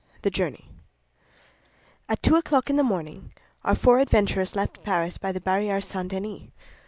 THE 0.23 0.31
JOURNEY 0.31 0.67
At 2.09 2.23
two 2.23 2.35
o'clock 2.35 2.71
in 2.71 2.75
the 2.75 2.81
morning, 2.83 3.33
our 3.63 3.75
four 3.75 3.99
adventurers 3.99 4.55
left 4.55 4.81
Paris 4.83 5.19
by 5.19 5.31
the 5.31 5.39
Barrière 5.39 5.83
St. 5.83 6.09
Denis. 6.09 6.49